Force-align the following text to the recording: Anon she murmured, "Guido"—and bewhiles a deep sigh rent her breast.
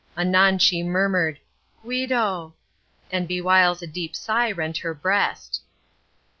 Anon 0.17 0.57
she 0.57 0.81
murmured, 0.81 1.39
"Guido"—and 1.83 3.27
bewhiles 3.29 3.83
a 3.83 3.85
deep 3.85 4.15
sigh 4.15 4.51
rent 4.51 4.77
her 4.79 4.95
breast. 4.95 5.61